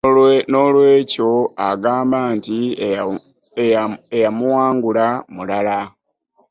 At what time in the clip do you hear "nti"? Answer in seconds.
2.35-2.57